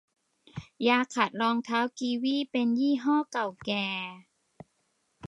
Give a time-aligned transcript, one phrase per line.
[0.87, 3.87] ยาขัดรองเท้ากีวีเป็นยี่ห้อเก่าแก่